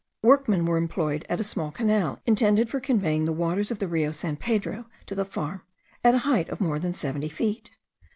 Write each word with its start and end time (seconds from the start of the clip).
Workmen 0.23 0.65
were 0.65 0.77
employed 0.79 1.27
at 1.29 1.39
a 1.39 1.43
small 1.43 1.69
canal, 1.69 2.21
intended 2.25 2.71
for 2.71 2.79
conveying 2.79 3.25
the 3.25 3.31
waters 3.31 3.69
of 3.69 3.77
the 3.77 3.87
Rio 3.87 4.11
San 4.11 4.35
Pedro 4.35 4.85
to 5.05 5.13
the 5.13 5.25
farm, 5.25 5.61
at 6.03 6.15
a 6.15 6.25
height 6.25 6.49
of 6.49 6.59
more 6.59 6.79
than 6.79 6.91
seventy 6.95 7.29
feet. 7.29 7.69